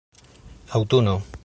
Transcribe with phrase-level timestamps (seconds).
[0.79, 1.15] aŭtuno